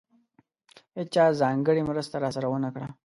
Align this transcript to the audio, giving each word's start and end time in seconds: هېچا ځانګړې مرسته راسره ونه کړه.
هېچا 0.97 1.25
ځانګړې 1.41 1.81
مرسته 1.89 2.15
راسره 2.23 2.47
ونه 2.49 2.69
کړه. 2.75 2.87